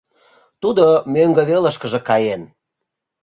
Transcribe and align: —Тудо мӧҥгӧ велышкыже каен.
—Тудо 0.61 0.85
мӧҥгӧ 1.13 1.43
велышкыже 1.49 1.99
каен. 2.07 2.43